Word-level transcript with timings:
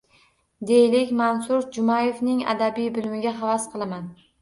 Deylik, 0.69 1.11
Mansur 1.19 1.69
Jumayevning 1.77 2.43
adabiy 2.57 2.93
bilimiga 2.99 3.39
havas 3.45 3.73
qilaman. 3.77 4.15